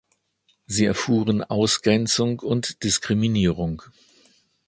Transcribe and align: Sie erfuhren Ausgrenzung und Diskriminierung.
Sie 0.65 0.85
erfuhren 0.85 1.43
Ausgrenzung 1.43 2.39
und 2.39 2.83
Diskriminierung. 2.83 3.83